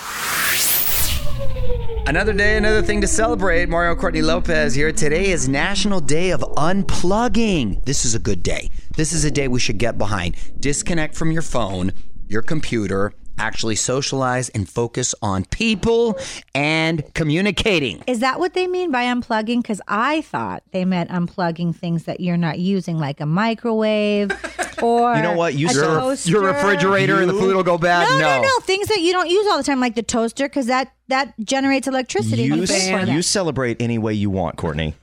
Another 2.06 2.33
day, 2.33 2.56
another 2.56 2.83
thing 2.83 3.00
to 3.00 3.09
celebrate. 3.09 3.68
Mario 3.68 3.97
Courtney 3.97 4.23
Lopez 4.23 4.76
here. 4.76 4.92
Today 4.92 5.33
is 5.33 5.49
National 5.49 6.00
Day 6.00 6.30
of 6.30 6.42
Unplugging. 6.56 7.85
This 7.85 8.04
is 8.04 8.14
a 8.14 8.21
good 8.21 8.45
day. 8.45 8.71
This 8.97 9.12
is 9.12 9.25
a 9.25 9.30
day 9.33 9.49
we 9.49 9.59
should 9.59 9.78
get 9.78 9.99
behind. 9.99 10.37
Disconnect 10.61 11.16
from 11.16 11.33
your 11.33 11.42
phone, 11.42 11.92
your 12.28 12.42
computer, 12.42 13.12
actually 13.38 13.76
socialize 13.76 14.49
and 14.50 14.69
focus 14.69 15.14
on 15.23 15.45
people 15.47 16.19
and 16.55 17.02
communicating. 17.14 18.02
Is 18.07 18.21
that 18.21 18.38
what 18.38 18.55
they 18.55 18.66
mean 18.66 18.90
by 18.90 19.05
unplugging? 19.05 19.62
Because 19.62 19.81
I 19.88 20.23
thought 20.23 20.62
they 20.73 20.85
meant 20.85 21.11
unplugging 21.11 21.75
things 21.75 22.05
that 22.05 22.21
you're 22.21 22.37
not 22.37 22.59
using, 22.59 22.99
like 22.99 23.21
a 23.21 23.26
microwave 23.26 24.31
or 24.83 25.14
You 25.14 25.23
know 25.23 25.35
what? 25.35 25.55
You 25.55 25.69
serve- 25.69 26.26
Your 26.26 26.43
refrigerator 26.43 27.21
and 27.21 27.28
the 27.28 27.35
food 27.35 27.55
will 27.57 27.62
go 27.62 27.78
bad? 27.78 28.09
No, 28.09 28.19
no, 28.19 28.43
no, 28.43 28.59
Things 28.61 28.88
that 28.88 29.00
you 29.00 29.12
don't 29.12 29.28
use 29.28 29.47
all 29.50 29.59
the 29.59 29.64
time, 29.64 29.81
like 29.81 29.95
the 29.95 30.02
toaster, 30.02 30.45
because 30.49 30.66
that 30.66 30.93
that 31.09 31.35
generates 31.38 31.87
electricity. 31.87 32.43
You, 32.43 32.57
You 32.57 32.66
pay 32.66 32.90
for 32.93 33.07
that. 33.07 33.12
you 33.14 33.23
celebrate 33.23 33.81
any 33.81 33.97
way 33.99 34.12
you 34.14 34.28
want, 34.28 34.57
Courtney. 34.57 34.95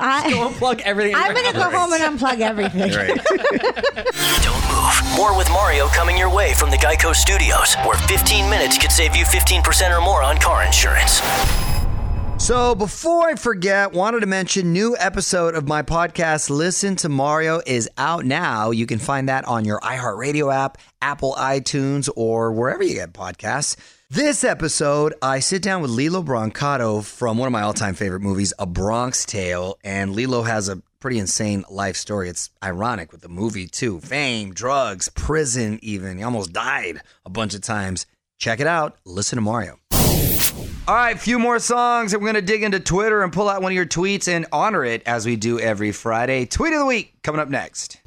I, 0.00 0.32
Unplug 0.32 0.80
everything. 0.80 1.14
I'm 1.16 1.34
gonna 1.34 1.52
go 1.52 1.70
home 1.70 1.92
and 1.92 2.18
unplug 2.18 2.40
everything. 2.40 2.90
Don't 4.42 4.64
move. 4.68 5.16
More 5.16 5.36
with 5.36 5.48
Mario 5.50 5.86
coming 5.88 6.16
your 6.16 6.34
way 6.34 6.54
from 6.54 6.70
the 6.70 6.76
Geico 6.78 7.14
Studios, 7.14 7.74
where 7.86 7.96
15 8.08 8.48
minutes 8.48 8.78
could 8.78 8.92
save 8.92 9.14
you 9.14 9.24
15% 9.24 9.96
or 9.96 10.00
more 10.00 10.22
on 10.22 10.38
car 10.38 10.64
insurance. 10.64 11.20
So 12.40 12.74
before 12.74 13.28
I 13.28 13.34
forget, 13.34 13.92
wanted 13.92 14.20
to 14.20 14.26
mention 14.26 14.72
new 14.72 14.96
episode 14.98 15.54
of 15.54 15.68
my 15.68 15.82
podcast 15.82 16.48
Listen 16.48 16.96
to 16.96 17.10
Mario 17.10 17.60
is 17.66 17.88
out 17.98 18.24
now. 18.24 18.70
You 18.70 18.86
can 18.86 18.98
find 18.98 19.28
that 19.28 19.44
on 19.44 19.66
your 19.66 19.78
iHeartRadio 19.80 20.52
app, 20.52 20.78
Apple 21.02 21.36
iTunes, 21.38 22.08
or 22.16 22.50
wherever 22.50 22.82
you 22.82 22.94
get 22.94 23.12
podcasts. 23.12 23.76
This 24.08 24.42
episode, 24.42 25.14
I 25.20 25.40
sit 25.40 25.62
down 25.62 25.82
with 25.82 25.90
Lilo 25.90 26.22
Brancato 26.22 27.04
from 27.04 27.36
one 27.36 27.46
of 27.46 27.52
my 27.52 27.60
all-time 27.60 27.94
favorite 27.94 28.22
movies, 28.22 28.54
A 28.58 28.64
Bronx 28.66 29.26
Tale, 29.26 29.78
and 29.84 30.14
Lilo 30.14 30.42
has 30.42 30.70
a 30.70 30.82
pretty 30.98 31.18
insane 31.18 31.64
life 31.70 31.96
story. 31.96 32.30
It's 32.30 32.48
ironic 32.64 33.12
with 33.12 33.20
the 33.20 33.28
movie 33.28 33.66
too. 33.66 34.00
Fame, 34.00 34.54
drugs, 34.54 35.10
prison 35.10 35.78
even. 35.82 36.16
He 36.16 36.24
almost 36.24 36.54
died 36.54 37.02
a 37.26 37.30
bunch 37.30 37.54
of 37.54 37.60
times. 37.60 38.06
Check 38.38 38.60
it 38.60 38.66
out. 38.66 38.96
Listen 39.04 39.36
to 39.36 39.42
Mario. 39.42 39.78
All 40.90 40.96
right, 40.96 41.14
a 41.14 41.18
few 41.20 41.38
more 41.38 41.60
songs, 41.60 42.14
and 42.14 42.20
we're 42.20 42.32
to 42.32 42.42
dig 42.42 42.64
into 42.64 42.80
Twitter 42.80 43.22
and 43.22 43.32
pull 43.32 43.48
out 43.48 43.62
one 43.62 43.70
of 43.70 43.76
your 43.76 43.86
tweets 43.86 44.26
and 44.26 44.44
honor 44.50 44.84
it 44.84 45.04
as 45.06 45.24
we 45.24 45.36
do 45.36 45.60
every 45.60 45.92
Friday. 45.92 46.46
Tweet 46.46 46.72
of 46.72 46.80
the 46.80 46.84
week 46.84 47.14
coming 47.22 47.40
up 47.40 47.48
next. 47.48 48.00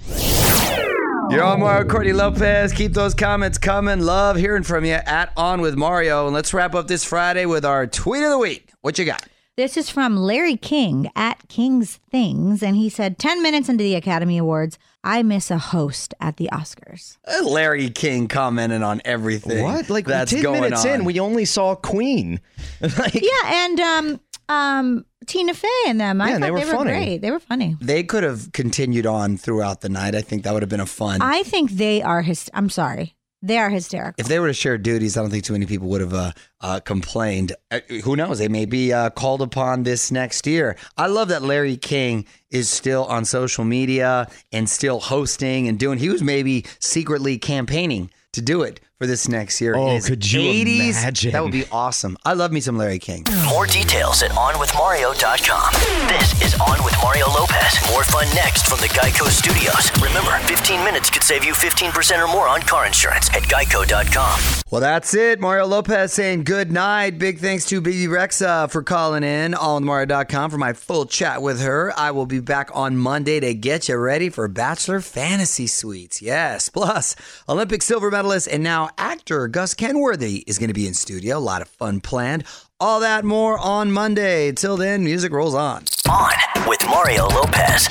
You're 1.29 1.43
on 1.43 1.61
Mario 1.61 1.87
Courtney 1.87 2.11
Lopez. 2.11 2.73
Keep 2.73 2.91
those 2.91 3.13
comments 3.13 3.57
coming. 3.57 4.01
Love 4.01 4.35
hearing 4.35 4.63
from 4.63 4.83
you 4.83 4.95
at 4.95 5.31
On 5.37 5.61
with 5.61 5.77
Mario. 5.77 6.25
And 6.25 6.33
let's 6.33 6.53
wrap 6.53 6.75
up 6.75 6.87
this 6.89 7.05
Friday 7.05 7.45
with 7.45 7.63
our 7.63 7.87
tweet 7.87 8.21
of 8.21 8.31
the 8.31 8.37
week. 8.37 8.73
What 8.81 8.99
you 8.99 9.05
got? 9.05 9.25
This 9.55 9.77
is 9.77 9.87
from 9.87 10.17
Larry 10.17 10.57
King 10.57 11.11
at 11.15 11.47
King's 11.47 11.97
Things, 12.09 12.63
and 12.63 12.75
he 12.75 12.89
said, 12.89 13.19
10 13.19 13.43
minutes 13.43 13.69
into 13.69 13.83
the 13.83 13.93
Academy 13.93 14.39
Awards, 14.39 14.79
I 15.03 15.21
miss 15.21 15.51
a 15.51 15.59
host 15.59 16.15
at 16.19 16.37
the 16.37 16.49
Oscars. 16.51 17.17
Uh, 17.27 17.47
Larry 17.47 17.91
King 17.91 18.27
commenting 18.27 18.81
on 18.81 18.99
everything. 19.05 19.63
What? 19.63 19.91
Like 19.91 20.07
that's 20.07 20.31
10 20.31 20.41
going 20.41 20.61
minutes 20.61 20.83
on. 20.85 21.01
in, 21.01 21.05
we 21.05 21.19
only 21.19 21.45
saw 21.45 21.75
Queen. 21.75 22.39
like, 22.97 23.13
Yeah, 23.13 23.29
and 23.45 23.79
um, 23.79 24.19
um, 24.49 25.05
Tina 25.27 25.53
Fey 25.53 25.67
and 25.85 26.01
them. 26.01 26.19
I 26.19 26.29
Yeah, 26.29 26.31
thought 26.31 26.35
and 26.35 26.43
they 26.43 26.47
they 26.47 26.51
were 26.51 26.57
were, 26.57 26.65
funny. 26.85 26.91
great. 26.91 27.21
They 27.21 27.29
were 27.29 27.39
funny. 27.39 27.77
they 27.79 28.01
could 28.03 28.23
have 28.23 28.51
continued 28.53 29.05
on 29.05 29.37
throughout 29.37 29.81
the 29.81 29.89
night. 29.89 30.15
I 30.15 30.21
think 30.21 30.45
that 30.45 30.53
would 30.53 30.63
have 30.63 30.69
been 30.69 30.79
a 30.79 30.87
fun. 30.87 31.21
I 31.21 31.43
think 31.43 31.69
they 31.71 32.01
are 32.01 32.23
his. 32.23 32.49
I'm 32.55 32.69
sorry, 32.71 33.15
they 33.43 33.57
are 33.57 33.69
hysterical. 33.69 34.15
if 34.17 34.27
they 34.27 34.39
were 34.39 34.47
to 34.47 34.53
share 34.53 34.77
duties, 34.77 35.17
I 35.17 35.21
don't 35.21 35.29
think 35.29 35.43
too 35.43 35.53
many 35.53 35.65
people 35.65 35.89
would 35.89 36.01
have 36.01 36.13
uh, 36.13 36.31
uh, 36.61 36.79
complained. 36.79 37.51
Uh, 37.69 37.81
who 38.03 38.15
knows? 38.15 38.39
They 38.39 38.47
may 38.47 38.65
be 38.65 38.93
uh, 38.93 39.09
called 39.09 39.41
upon 39.41 39.83
this 39.83 40.11
next 40.11 40.47
year. 40.47 40.77
I 40.97 41.07
love 41.07 41.27
that 41.27 41.43
Larry 41.43 41.75
King 41.75 42.25
is 42.49 42.69
still 42.69 43.03
on 43.05 43.25
social 43.25 43.65
media 43.65 44.29
and 44.53 44.69
still 44.69 45.01
hosting 45.01 45.67
and 45.67 45.77
doing. 45.77 45.99
He 45.99 46.09
was 46.09 46.23
maybe 46.23 46.65
secretly 46.79 47.37
campaigning 47.37 48.09
to 48.31 48.41
do 48.41 48.63
it 48.63 48.79
for 48.99 49.07
this 49.07 49.27
next 49.27 49.59
year. 49.59 49.75
Oh, 49.75 49.99
could 49.99 50.31
you 50.31 50.41
80s. 50.41 50.89
imagine? 51.01 51.31
That 51.31 51.43
would 51.43 51.51
be 51.51 51.65
awesome. 51.71 52.17
I 52.23 52.33
love 52.33 52.51
me 52.51 52.59
some 52.59 52.77
Larry 52.77 52.99
King. 52.99 53.25
More 53.49 53.65
details 53.65 54.21
at 54.23 54.31
OnWithMario.com. 54.31 55.73
This 56.07 56.41
is 56.41 56.59
On 56.59 56.83
with 56.83 56.95
Mario 57.01 57.27
Lopez. 57.29 57.79
More 57.91 58.03
fun 58.05 58.27
next 58.35 58.67
from 58.67 58.79
the 58.79 58.87
Geico 58.89 59.27
Studios. 59.29 59.91
Remember, 60.01 60.37
15 60.47 60.83
minutes 60.83 61.09
could 61.09 61.23
save 61.23 61.43
you 61.43 61.53
15% 61.53 62.23
or 62.23 62.27
more 62.31 62.47
on 62.47 62.61
car 62.61 62.85
insurance 62.85 63.29
at 63.31 63.43
Geico.com. 63.43 64.39
Well, 64.71 64.81
that's 64.81 65.13
it. 65.13 65.39
Mario 65.39 65.65
Lopez 65.67 66.13
saying 66.13 66.43
good 66.43 66.71
night. 66.71 67.17
Big 67.19 67.39
thanks 67.39 67.65
to 67.65 67.81
Bebe 67.81 68.05
Rexha 68.11 68.69
for 68.71 68.81
calling 68.83 69.23
in 69.23 69.53
on 69.53 69.83
Mario.com 69.83 70.49
for 70.51 70.57
my 70.57 70.73
full 70.73 71.05
chat 71.05 71.41
with 71.41 71.61
her. 71.61 71.93
I 71.97 72.11
will 72.11 72.25
be 72.25 72.39
back 72.39 72.69
on 72.73 72.97
Monday 72.97 73.39
to 73.39 73.53
get 73.53 73.87
you 73.89 73.97
ready 73.97 74.29
for 74.29 74.47
Bachelor 74.47 74.99
Fantasy 75.01 75.67
Suites. 75.67 76.21
Yes. 76.21 76.69
Plus, 76.69 77.15
Olympic 77.49 77.81
silver 77.81 78.09
medalist 78.11 78.47
and 78.47 78.63
now 78.63 78.89
actor 78.97 79.47
Gus 79.47 79.73
Kenworthy 79.73 80.43
is 80.47 80.59
going 80.59 80.69
to 80.69 80.73
be 80.73 80.87
in 80.87 80.93
studio. 80.93 81.37
A 81.37 81.39
lot 81.39 81.61
of 81.61 81.67
fun 81.67 82.01
planned. 82.01 82.43
All 82.79 82.99
that 82.99 83.23
more 83.23 83.57
on 83.57 83.91
Monday. 83.91 84.51
Till 84.51 84.77
then, 84.77 85.03
music 85.03 85.31
rolls 85.31 85.55
on. 85.55 85.85
On 86.09 86.67
with 86.67 86.85
Mario 86.85 87.27
Lopez. 87.27 87.87